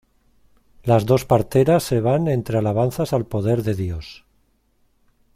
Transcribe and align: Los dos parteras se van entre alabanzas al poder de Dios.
Los 0.83 1.05
dos 1.05 1.25
parteras 1.25 1.83
se 1.83 2.01
van 2.01 2.27
entre 2.27 2.57
alabanzas 2.57 3.13
al 3.13 3.27
poder 3.27 3.61
de 3.61 3.75
Dios. 3.75 4.25